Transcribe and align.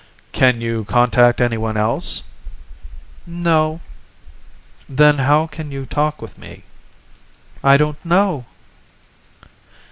"Can 0.31 0.61
you 0.61 0.83
contact 0.85 1.39
anyone 1.39 1.77
else?" 1.77 2.23
"No." 3.27 3.81
"Then 4.89 5.19
how 5.19 5.45
can 5.45 5.71
you 5.71 5.85
talk 5.85 6.23
with 6.23 6.39
me?" 6.39 6.63
"I 7.63 7.77
don't 7.77 8.03
know." 8.03 8.45